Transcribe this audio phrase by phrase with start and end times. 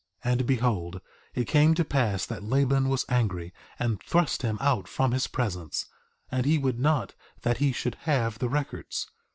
[0.25, 1.01] 3:13 And behold,
[1.35, 5.85] it came to pass that Laban was angry, and thrust him out from his presence;
[6.31, 9.05] and he would not that he should have the records.